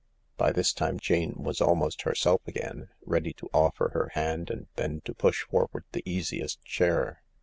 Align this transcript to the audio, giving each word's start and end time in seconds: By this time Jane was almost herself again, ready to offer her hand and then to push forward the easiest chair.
By 0.35 0.51
this 0.51 0.73
time 0.73 0.99
Jane 0.99 1.35
was 1.43 1.61
almost 1.61 2.01
herself 2.01 2.41
again, 2.47 2.89
ready 3.05 3.33
to 3.33 3.51
offer 3.53 3.89
her 3.93 4.09
hand 4.15 4.49
and 4.49 4.65
then 4.75 5.01
to 5.01 5.13
push 5.13 5.43
forward 5.43 5.83
the 5.91 6.01
easiest 6.09 6.65
chair. 6.65 7.21